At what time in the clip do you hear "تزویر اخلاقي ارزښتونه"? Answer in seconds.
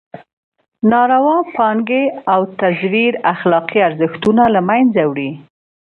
2.59-4.43